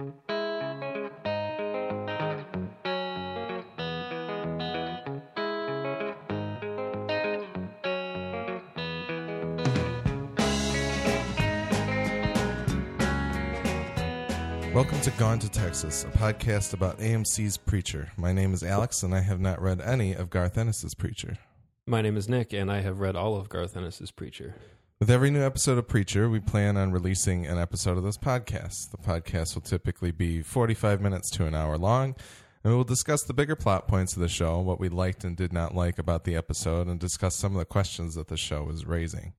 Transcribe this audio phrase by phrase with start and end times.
[0.00, 0.12] Welcome
[15.02, 18.10] to Gone to Texas, a podcast about AMC's Preacher.
[18.16, 21.36] My name is Alex, and I have not read any of Garth Ennis's Preacher.
[21.86, 24.54] My name is Nick, and I have read all of Garth Ennis's Preacher.
[25.00, 28.90] With every new episode of Preacher, we plan on releasing an episode of this podcast.
[28.90, 32.14] The podcast will typically be 45 minutes to an hour long,
[32.62, 35.34] and we will discuss the bigger plot points of the show, what we liked and
[35.34, 38.68] did not like about the episode, and discuss some of the questions that the show
[38.68, 39.32] is raising.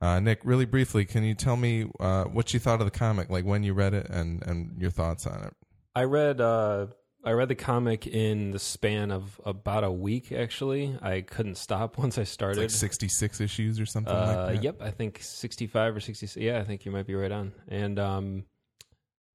[0.00, 3.30] Uh, Nick, really briefly, can you tell me uh, what you thought of the comic,
[3.30, 5.54] like when you read it, and, and your thoughts on it?
[5.94, 6.88] I read uh,
[7.26, 10.30] I read the comic in the span of about a week.
[10.30, 12.62] Actually, I couldn't stop once I started.
[12.62, 14.62] It's like 66 issues or something like Uh, that.
[14.62, 16.40] yep, I think sixty-five or sixty.
[16.40, 17.52] Yeah, I think you might be right on.
[17.68, 18.44] And um,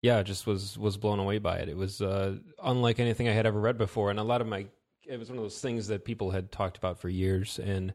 [0.01, 1.67] yeah, just was was blown away by it.
[1.69, 4.67] It was uh, unlike anything I had ever read before, and a lot of my
[5.05, 7.93] it was one of those things that people had talked about for years, and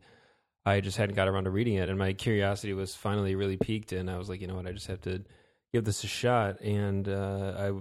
[0.66, 3.92] I just hadn't got around to reading it, and my curiosity was finally really piqued,
[3.92, 5.24] and I was like, you know what, I just have to
[5.72, 7.72] give this a shot, and uh, I.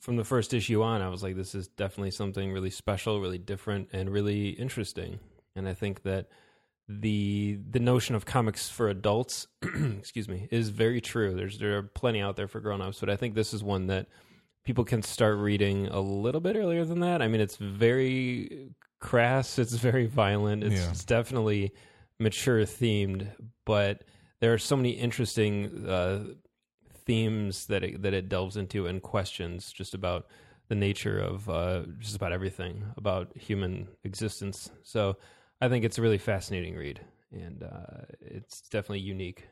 [0.00, 3.38] From the first issue on, I was like, "This is definitely something really special, really
[3.38, 5.18] different, and really interesting."
[5.56, 6.28] And I think that
[6.88, 9.46] the the notion of comics for adults,
[9.98, 11.34] excuse me, is very true.
[11.34, 14.06] There's there are plenty out there for grown-ups, but I think this is one that
[14.64, 17.20] people can start reading a little bit earlier than that.
[17.22, 20.90] I mean, it's very crass, it's very violent, it's, Yeah.
[20.90, 21.72] it's definitely
[22.18, 23.28] mature themed,
[23.64, 24.04] but
[24.40, 26.24] there are so many interesting uh,
[27.08, 30.26] themes that it, that it delves into and questions just about
[30.68, 34.70] the nature of uh, just about everything about human existence.
[34.82, 35.16] So
[35.60, 37.00] I think it's a really fascinating read,
[37.32, 39.48] and uh, it's definitely unique.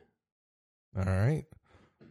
[0.95, 1.45] All right.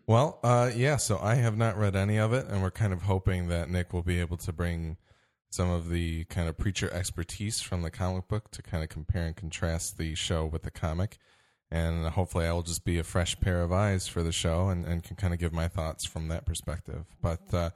[0.09, 3.03] Well, uh, yeah, so I have not read any of it, and we're kind of
[3.03, 4.97] hoping that Nick will be able to bring
[5.51, 9.27] some of the kind of preacher expertise from the comic book to kind of compare
[9.27, 11.19] and contrast the show with the comic.
[11.71, 14.85] And hopefully, I will just be a fresh pair of eyes for the show and,
[14.85, 17.07] and can kind of give my thoughts from that perspective.
[17.21, 17.71] But uh,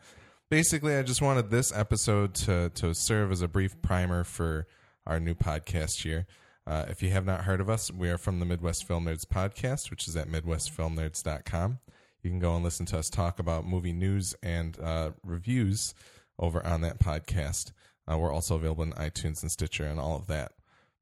[0.48, 4.66] basically, I just wanted this episode to, to serve as a brief primer for
[5.06, 6.26] our new podcast here.
[6.66, 9.26] Uh, if you have not heard of us, we are from the Midwest Film Nerds
[9.26, 11.78] podcast, which is at MidwestFilmNerds.com.
[12.22, 15.94] You can go and listen to us talk about movie news and uh, reviews
[16.38, 17.72] over on that podcast.
[18.10, 20.52] Uh, we're also available in iTunes and Stitcher and all of that.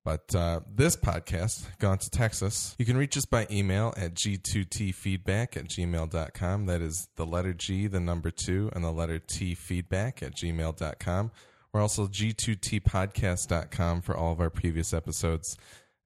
[0.08, 5.54] But uh, this podcast, Gone to Texas, you can reach us by email at g2tfeedback
[5.54, 6.64] at gmail.com.
[6.64, 11.30] That is the letter G, the number two, and the letter T feedback at gmail.com.
[11.74, 15.58] We're also g2tpodcast.com for all of our previous episodes.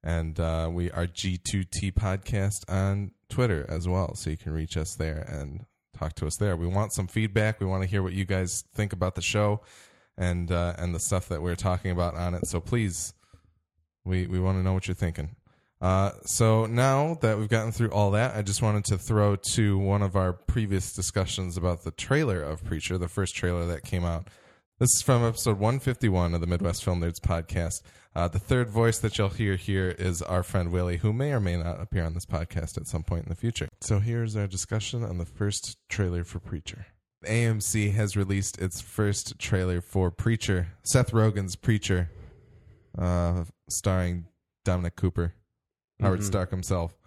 [0.03, 4.15] And uh, we are G2T Podcast on Twitter as well.
[4.15, 5.63] So you can reach us there and
[5.97, 6.57] talk to us there.
[6.57, 7.61] We want some feedback.
[7.61, 9.61] We want to hear what you guys think about the show
[10.17, 12.47] and uh, and the stuff that we're talking about on it.
[12.47, 13.13] So please,
[14.05, 15.35] we, we want to know what you're thinking.
[15.81, 19.77] Uh, so now that we've gotten through all that, I just wanted to throw to
[19.77, 24.05] one of our previous discussions about the trailer of Preacher, the first trailer that came
[24.05, 24.29] out.
[24.79, 27.81] This is from episode 151 of the Midwest Film Nerds podcast.
[28.15, 31.39] Uh, the third voice that you'll hear here is our friend Willie, who may or
[31.39, 33.67] may not appear on this podcast at some point in the future.
[33.81, 36.85] So here's our discussion on the first trailer for Preacher.
[37.25, 42.09] AMC has released its first trailer for Preacher, Seth Rogen's Preacher,
[42.97, 44.25] uh, starring
[44.65, 45.33] Dominic Cooper,
[45.99, 46.23] Howard Mhm.
[46.25, 46.97] Stark himself.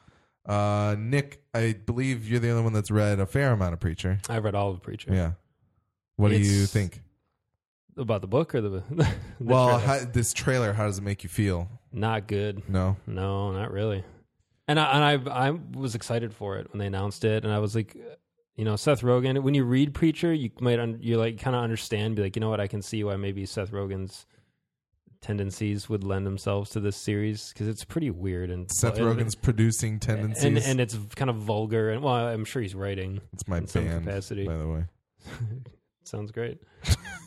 [0.45, 4.19] Uh, Nick, I believe you're the only one that's read a fair amount of Preacher.
[4.29, 5.13] I read all of Preacher.
[5.13, 5.33] Yeah.
[6.17, 7.03] What do you It's- think?
[7.99, 9.09] About the book or the, the
[9.41, 10.01] well, trailer?
[10.01, 11.69] how, this trailer, how does it make you feel?
[11.93, 12.69] not good.
[12.69, 12.97] No.
[13.07, 14.05] No, not really.
[14.69, 17.59] And I and I I was excited for it when they announced it, and I
[17.59, 17.97] was like,
[18.57, 19.41] you know, Seth Rogen.
[19.43, 22.41] When you read Preacher, you might un, you like kind of understand, be like, you
[22.41, 24.27] know what, I can see why maybe Seth Rogen's
[25.21, 29.35] tendencies would lend themselves to this series because it's pretty weird and Seth and- Rogen's
[29.35, 30.45] producing tendencies.
[30.45, 33.21] and and it's kind of vulgar and well, I'm sure he's writing.
[33.33, 34.47] it's my in some band, capacity.
[34.47, 34.85] by the way.
[36.05, 36.59] Sounds great.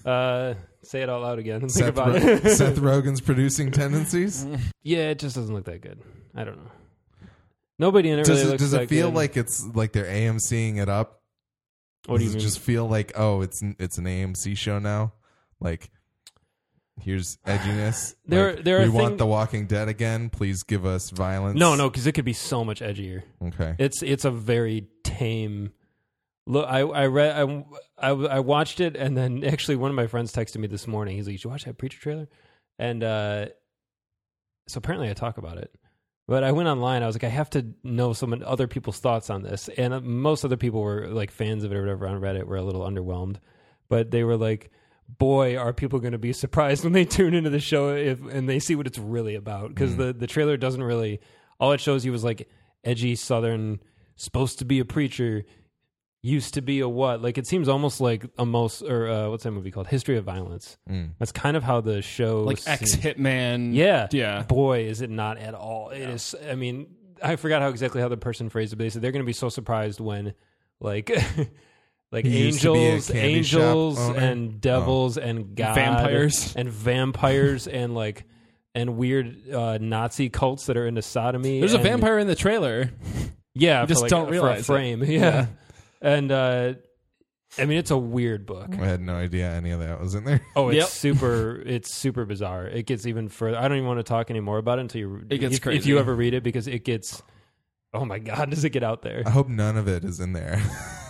[0.05, 0.53] uh,
[0.83, 2.49] say it all out loud again and think Seth, about Ro- it.
[2.55, 4.45] Seth Rogen's producing tendencies.
[4.83, 5.99] yeah, it just doesn't look that good.
[6.33, 6.71] I don't know.
[7.77, 9.15] Nobody in it does really it, looks does it feel good.
[9.15, 11.21] like it's like they're AMCing it up?
[12.05, 12.41] What do you does mean?
[12.41, 15.13] it just feel like oh, it's it's an AMC show now?
[15.59, 15.89] Like
[17.01, 18.15] here's edginess.
[18.25, 20.29] There- Like, there are we want thing- The Walking Dead again.
[20.29, 21.59] Please give us violence.
[21.59, 23.23] No, no, because it could be so much edgier.
[23.41, 23.75] Okay.
[23.79, 25.71] It's it's a very tame.
[26.47, 27.63] Look, I I read I,
[27.97, 31.15] I I watched it, and then actually one of my friends texted me this morning.
[31.17, 32.27] He's like, "Did you watch that preacher trailer?"
[32.77, 33.45] And uh,
[34.67, 35.73] so apparently I talk about it.
[36.27, 37.01] But I went online.
[37.01, 39.99] I was like, I have to know some other people's thoughts on this, and uh,
[40.01, 42.81] most other people were like fans of it or whatever on Reddit were a little
[42.81, 43.37] underwhelmed,
[43.89, 44.69] but they were like,
[45.17, 48.47] "Boy, are people going to be surprised when they tune into the show if and
[48.47, 51.19] they see what it's really about?" Because the the trailer doesn't really.
[51.59, 52.47] All it shows you was like
[52.83, 53.79] edgy Southern,
[54.15, 55.43] supposed to be a preacher,
[56.21, 57.21] used to be a what?
[57.21, 59.87] Like it seems almost like a most or uh, what's that movie called?
[59.87, 60.77] History of Violence.
[60.89, 61.11] Mm.
[61.19, 63.73] That's kind of how the show like ex hitman.
[63.73, 64.07] yeah.
[64.11, 64.43] Yeah.
[64.43, 65.89] Boy, is it not at all.
[65.89, 66.35] It is.
[66.49, 66.87] I mean,
[67.21, 69.27] I forgot how exactly how the person phrased it, but they said they're going to
[69.27, 70.33] be so surprised when,
[70.79, 71.11] like,
[72.11, 74.19] like He used to be a angels, candy shop angels, owner?
[74.19, 76.55] and devils, and God, Vampires.
[76.55, 78.23] and vampires, and like,
[78.75, 81.59] and weird uh, Nazi cults that are into sodomy.
[81.59, 82.91] There's a and- vampire in the trailer.
[83.55, 84.65] Yeah, You for just like- don't for realize a it.
[84.65, 85.03] frame.
[85.07, 85.19] Yeah.
[85.19, 85.45] Yeah.
[86.01, 86.73] and uh,
[87.57, 88.69] I mean, it's a weird book.
[88.79, 90.39] I had no idea any of that was in there.
[90.55, 90.87] Oh, it's Yep.
[90.87, 91.61] super.
[91.65, 92.67] It's super bizarre.
[92.67, 93.57] It gets even further.
[93.57, 95.25] I don't even want to talk anymore about it until you.
[95.29, 95.89] It gets if, if crazy.
[95.89, 97.21] you ever read it because it gets.
[97.93, 99.23] Oh my god, does it get out there?
[99.25, 100.61] I hope none of it is in there.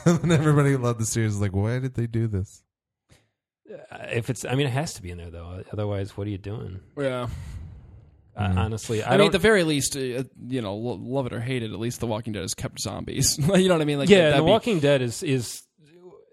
[0.05, 2.63] and everybody loved the series like, why did they do this?
[3.91, 5.63] Uh, If it's, I mean, it has to be in there though.
[5.71, 6.79] Otherwise, what are you doing?
[6.97, 7.27] Yeah.
[8.35, 8.57] Uh, Mm.
[8.57, 11.41] honestly, I, I, mean, at the very least, uh, you know, lo- love it or
[11.41, 13.37] hate it, at least The Walking Dead has kept zombies.
[13.55, 13.99] you know what I mean?
[13.99, 15.63] Like, yeah, The be- Walking Dead is is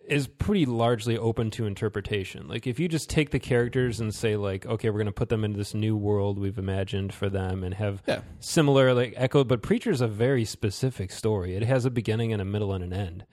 [0.06, 2.46] is pretty largely open to interpretation.
[2.46, 5.30] Like if you just take the characters and say like, okay, we're going to put
[5.30, 8.20] them into this new world we've imagined for them and have Yeah.
[8.38, 9.42] similar like echo.
[9.42, 11.56] But Preacher's a very specific story.
[11.56, 13.26] It has a beginning and a middle and an end.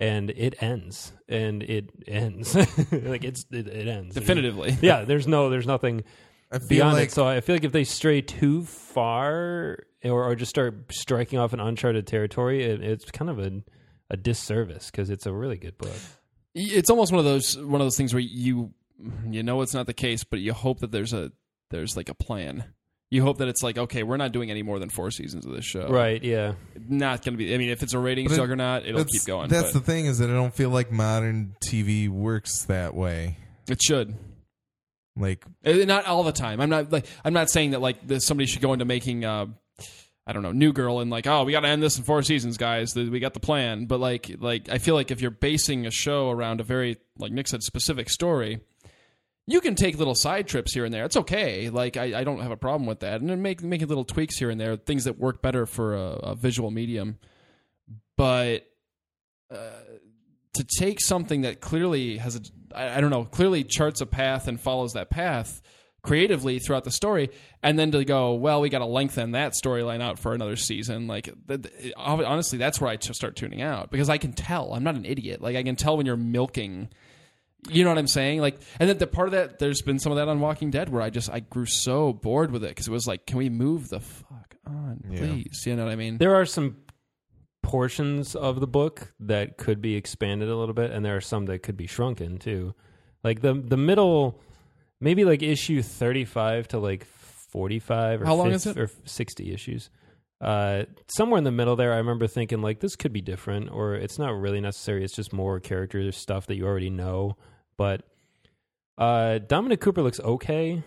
[0.00, 2.54] And it ends, and it ends
[2.92, 4.76] like it's it, it ends definitively.
[4.80, 6.04] Yeah, there's no, there's nothing
[6.52, 7.12] I feel beyond like it.
[7.12, 11.52] So I feel like if they stray too far or, or just start striking off
[11.52, 13.62] an uncharted territory, it, it's kind of a
[14.10, 15.96] a disservice because it's a really good book.
[16.54, 18.72] It's almost one of those one of those things where you
[19.28, 21.32] you know it's not the case, but you hope that there's a
[21.70, 22.64] there's like a plan.
[23.10, 25.52] You hope that it's like, okay, we're not doing any more than four seasons of
[25.52, 25.88] this show.
[25.88, 26.22] Right?
[26.22, 26.52] Yeah.
[26.88, 27.54] Not going to be.
[27.54, 29.48] I mean, if it's a ratings But it- juggernaut, it'll that's- keep going.
[29.48, 33.38] That's but the thing is that I don't feel like modern TV works that way.
[33.68, 34.14] it should.
[35.16, 36.60] Like Uh, Not all the time.
[36.60, 39.46] I'm not like I'm not saying that like this, somebody should go into making uh
[40.26, 42.22] I don't know, New Girl and like, oh, we got to end this in four
[42.22, 42.92] seasons, guys.
[42.92, 43.86] The- We got the plan.
[43.86, 47.32] But like like I feel like if you're basing a show around a very like
[47.32, 48.60] Nick said specific story,
[49.48, 51.06] you can take little side trips here and there.
[51.06, 51.70] It's okay.
[51.70, 53.22] Like I, I don't have a problem with that.
[53.22, 56.00] And then make making little tweaks here and there, things that work better for a,
[56.00, 57.18] a visual medium.
[58.18, 58.66] But
[59.50, 59.70] uh,
[60.52, 62.40] to take something that clearly has a
[62.76, 65.62] I, I don't know clearly charts a path and follows that path
[66.02, 67.30] creatively throughout the story
[67.62, 71.06] and then to go well we got to lengthen that storyline out for another season
[71.06, 74.74] like th- th- honestly that's where i t- start tuning out because i can tell
[74.74, 76.88] i'm not an idiot like i can tell when you're milking
[77.68, 80.12] you know what i'm saying like and then the part of that there's been some
[80.12, 82.86] of that on walking dead where i just i grew so bored with it because
[82.86, 85.18] it was like can we move the fuck on Yeah.
[85.18, 86.76] please you know what i mean There are some
[87.62, 91.46] portions of the book that could be expanded a little bit, and there are some
[91.46, 92.74] that could be shrunken too.
[93.22, 94.40] Like the the middle,
[95.00, 98.22] maybe like issue thirty five to like forty five.
[98.22, 98.78] Or How long 50 is it?
[98.80, 99.90] Or sixty issues.
[100.40, 103.94] Uh, somewhere in the middle there, I remember thinking like this could be different, or
[103.94, 105.04] it's not really necessary.
[105.04, 107.36] It's just more character stuff that you already know.
[107.76, 108.02] But
[108.96, 110.82] uh, Dominic Cooper looks okay,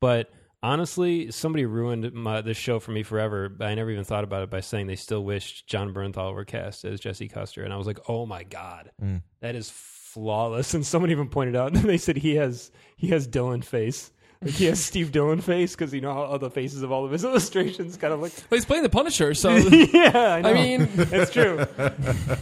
[0.00, 0.30] but
[0.62, 3.48] honestly, somebody ruined my, this show for me forever.
[3.48, 6.44] But I never even thought about it by saying they still wished Jon Bernthal were
[6.44, 9.22] cast as Jesse Custer, and I was like, oh my god, Mm.
[9.40, 10.74] that is flawless.
[10.74, 14.12] And someone even pointed out and they said he has he has Dillon face.
[14.42, 17.04] Like he has Steve Dillon face because you know how all the faces of all
[17.04, 18.32] of his illustrations kind of look.
[18.50, 20.48] Well, he's playing the punisher so yeah, I, know.
[20.50, 21.64] i mean it's true.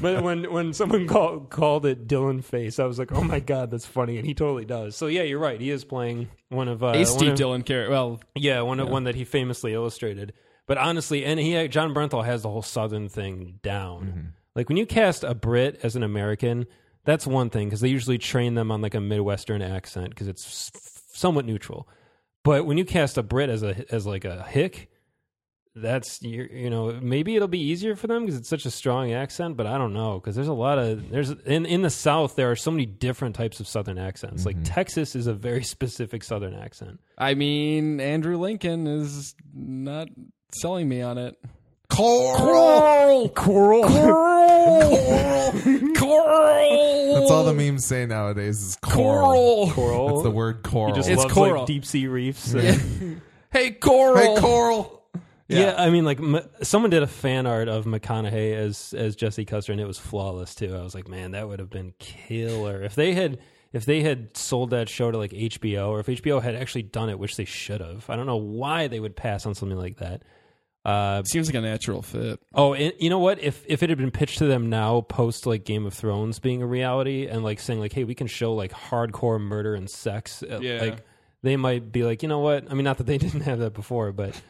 [0.00, 3.71] but when when someone called called it Dillon face, I was like, oh my god,
[3.71, 4.97] that's funny, and he totally does.
[4.97, 5.61] So yeah, you're right.
[5.61, 8.80] He is playing one of uh, a one steve of- dillon character well Yeah, one
[8.80, 10.33] of one that he famously illustrated.
[10.66, 14.35] But honestly, and he Jon Bernthal has the whole Southern thing down.
[14.54, 16.66] Like when you cast a Brit as an American,
[17.04, 20.47] that's one thing because they usually train them on like a Midwestern accent because it's
[20.47, 21.88] s- somewhat neutral.
[22.43, 24.90] But when you cast a Brit as a as like a hick,
[25.75, 29.12] that's you you know maybe it'll be easier for them because it's such a strong
[29.12, 29.57] accent.
[29.57, 32.50] But I don't know because there's a lot of there's in in the South there
[32.50, 34.47] are so many different types of Southern accents.
[34.47, 34.64] Like mm-hmm.
[34.64, 37.00] Texas is a very specific Southern accent.
[37.19, 40.09] I mean, Andrew Lincoln is not
[40.52, 41.37] selling me on it.
[42.00, 43.28] Coral.
[43.28, 45.52] Coral, coral, coral.
[45.97, 47.14] coral.
[47.14, 49.71] That's all the memes say nowadays is coral.
[49.71, 49.71] Coral.
[49.73, 50.09] Coral.
[50.09, 50.95] That's the word coral.
[50.95, 51.59] He just It's loves coral.
[51.59, 52.54] like deep sea reefs.
[52.54, 52.76] Yeah.
[53.52, 54.16] Hey, coral.
[54.16, 55.02] Hey, coral.
[55.49, 55.75] Yeah.
[55.76, 59.73] I mean, like M- someone did a fan art of McConaughey as as Jesse Custer,
[59.73, 60.73] and it was flawless too.
[60.76, 63.40] I was like, man, that would have been killer if they had
[63.73, 67.09] if they had sold that show to like HBO, or if HBO had actually done
[67.11, 68.09] it, which they should have.
[68.09, 70.23] I don't know why they would pass on something like that.
[70.84, 72.40] Uh, Seems like a natural fit.
[72.54, 73.38] oh, and you know what?
[73.42, 76.62] If if it had been pitched to them now, post like Game of Thrones being
[76.62, 80.42] a reality, and like saying like, hey, we can show like hardcore murder and sex,
[80.42, 80.80] uh, Yeah.
[80.80, 81.04] like
[81.42, 82.70] they might be like, you know what?
[82.70, 84.40] I mean, not that they didn't have that before, but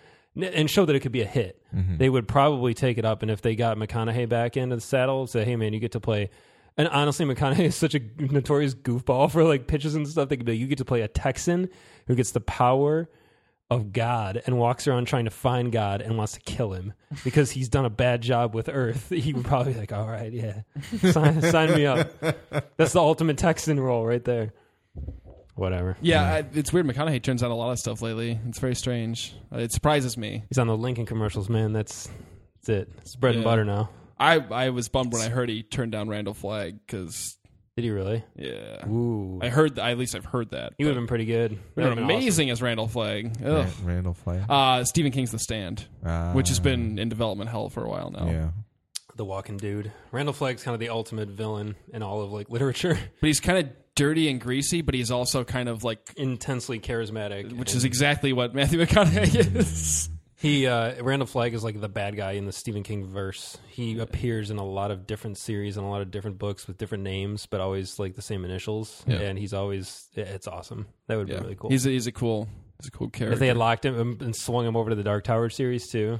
[0.40, 1.60] and show that it could be a hit.
[1.72, 5.26] They would probably take it up, and if they got McConaughey back into the saddle,
[5.26, 6.30] say, hey man, you get to play.
[6.76, 10.28] And honestly, McConaughey is such a notorious goofball for like pitches and stuff.
[10.28, 11.68] They could be, like, you get to play a Texan
[12.06, 13.08] who gets the power
[13.70, 17.52] of God and walks around trying to find God and wants to kill him because
[17.52, 19.08] he's done a bad job with Earth.
[19.10, 20.62] He would probably be like, all right, yeah,
[21.12, 22.10] sign, sign me up.
[22.76, 24.52] That's the ultimate Texan role right there.
[25.54, 25.96] Whatever.
[26.00, 26.86] Yeah, I, it's weird.
[26.86, 28.38] McConaughey turns on a lot of stuff lately.
[28.48, 29.34] It's very strange.
[29.52, 30.44] Uh, It surprises me.
[30.48, 31.72] He's on the Lincoln commercials, man.
[31.72, 32.08] That's
[32.56, 32.88] that's it.
[32.98, 33.50] It's bread and Yeah.
[33.50, 33.90] butter now.
[34.18, 37.36] I I was bummed when I heard he turned down Randall Flagg because
[37.76, 38.24] Did he really?
[38.36, 40.74] yeah, Ooh, I heard at least I've heard that.
[40.76, 41.52] he would have been pretty good.
[41.52, 42.04] would have been been awesome.
[42.04, 43.32] amazing as Randall Flagg.
[43.42, 43.66] Ugh.
[43.66, 44.42] Ra- Randall Flagg.
[44.50, 48.10] Uh, Stephen King's The Stand, Ah, which has been in development hell for a while
[48.10, 48.26] now.
[48.30, 48.50] yeah.
[49.16, 49.92] The Walking Dude.
[50.12, 52.98] Randall Flagg's kind of the ultimate villain in all of like literature.
[53.20, 57.44] But he's kind of dirty and greasy, but he's also kind of like, Intensely charismatic,
[57.56, 60.08] which and is exactly what Matthew McConaughey is.
[60.40, 63.58] He uh, Randall Flagg is like the bad guy in the Stephen King verse.
[63.68, 66.78] He appears in a lot of different series and a lot of different books with
[66.78, 69.04] different names, but always like the same initials.
[69.06, 69.16] Yeah.
[69.18, 70.86] And he's always it's awesome.
[71.08, 71.68] That would be really cool.
[71.68, 72.48] he's a, he's a cool
[72.80, 73.34] he's a cool character.
[73.34, 76.18] if they had locked him and swung him over to the Dark Tower series too.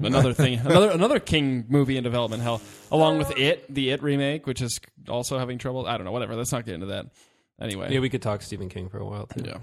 [0.00, 4.44] another thing, another another King movie in development hell, along with it, the It remake,
[4.46, 5.86] which is also having trouble.
[5.86, 6.34] I don't know, whatever.
[6.34, 7.06] Let's not get into that.
[7.60, 9.44] Anyway, Yeah, we could talk Stephen King for a while too.
[9.46, 9.58] yeah.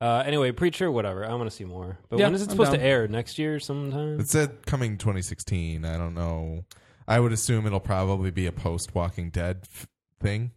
[0.00, 1.24] Uh, anyway, Preacher, whatever.
[1.24, 1.98] I want to see more.
[2.08, 2.80] But Yeah, when is it I'm supposed down.
[2.80, 3.08] to air?
[3.08, 4.20] Next year sometime?
[4.20, 5.84] It said coming 2016.
[5.84, 6.64] I don't know.
[7.08, 9.88] I would assume it'll probably be a post Walking Dead f-
[10.20, 10.52] thing.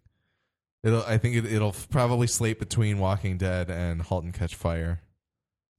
[0.83, 1.01] It'll.
[1.03, 5.01] I think it, it'll probably slate between Walking Dead and Halt and Catch Fire.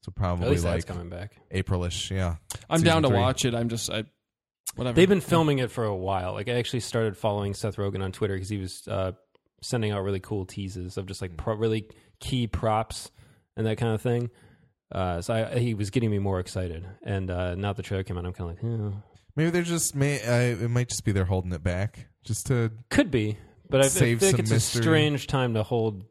[0.02, 1.36] So At probably least like coming back.
[1.54, 2.10] Aprilish.
[2.10, 2.36] Yeah.
[2.70, 3.18] I'm Season down to three.
[3.18, 3.54] watch it.
[3.54, 4.04] I'm just I
[4.74, 4.94] whatever.
[4.96, 6.32] They've been filming it for a while.
[6.32, 9.12] Like I actually started following Seth Rogen on Twitter because he was uh,
[9.60, 11.88] sending out really cool teases of just like pro- really
[12.18, 13.10] key props
[13.56, 14.30] and that kind of thing.
[14.90, 16.86] Uh, so I, he was getting me more excited.
[17.02, 18.96] And uh, now the trailer came out, I'm kind of like, eh.
[19.36, 19.94] Maybe they're just.
[19.94, 22.70] May uh, it might just be they're holding it back just to.
[22.90, 23.38] could be,
[23.70, 24.80] but I, I Save like some it's mystery.
[24.80, 26.04] a strange time to hold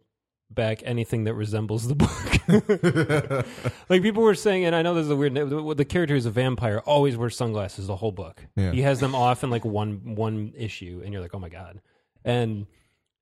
[0.50, 3.46] back anything that resembles the book.
[3.90, 5.36] like people were saying, and I know this is a weird.
[5.36, 6.80] The, the character is a vampire.
[6.80, 8.44] Always wears sunglasses the whole book.
[8.56, 8.72] Yeah.
[8.72, 11.80] He has them off in like one one issue, and you're like, oh my god.
[12.26, 12.66] And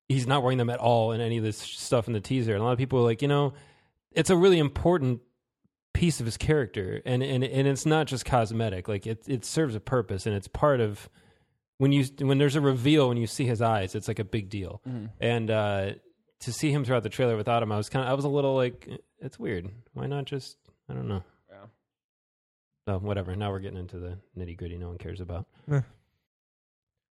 [0.07, 2.53] he's not wearing them at all in any of this stuff in the teaser.
[2.53, 3.53] And a lot of people are like, you know,
[4.11, 5.21] it's a really important
[5.93, 8.87] piece of his character, and and and it's not just cosmetic.
[8.87, 11.09] Like it it serves a purpose, and it's part of
[11.77, 14.49] when you when there's a reveal when you see his eyes, it's like a big
[14.49, 14.81] deal.
[15.19, 15.93] And uh,
[16.41, 18.29] to see him throughout the trailer without him, I was kind of I was a
[18.29, 18.87] little like,
[19.19, 19.69] it's weird.
[19.93, 20.57] Why not just
[20.89, 21.23] I don't know.
[21.49, 21.65] Yeah.
[22.87, 23.35] So whatever.
[23.35, 24.77] Now we're getting into the nitty gritty.
[24.77, 25.47] No one cares about.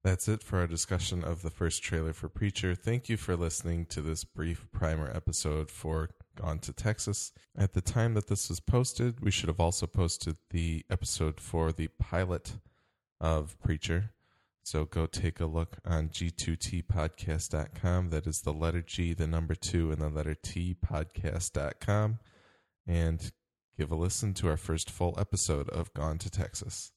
[0.03, 2.75] That's it for our discussion of the first trailer for Preacher.
[2.75, 7.33] Thank you for listening to this brief primer episode for Gone to Texas.
[7.57, 11.73] At the time that this was posted, we should have also posted the episode for
[11.73, 12.59] the pilot
[13.21, 14.11] of Preacher.
[14.63, 18.11] So go take a look on g2tpodcast.com.
[18.11, 22.19] That is the letter G, the number two, and the letter T podcast.com.
[22.87, 23.33] And
[23.77, 26.93] give a listen to our first full episode of Gone to Texas.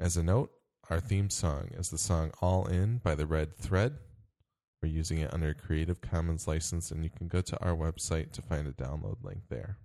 [0.00, 0.50] As a note,
[0.90, 3.98] our theme song is the song All In by The Red Thread.
[4.82, 8.32] We're using it under a Creative Commons license, and you can go to our website
[8.32, 9.78] to find a download link there.